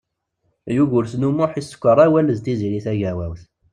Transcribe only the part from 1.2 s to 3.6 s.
U Muḥ isekker awal d Tiziri Tagawawt.